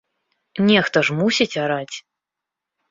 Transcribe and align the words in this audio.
Нехта 0.69 0.97
ж 1.11 1.19
мусіць 1.21 1.59
араць. 1.67 1.95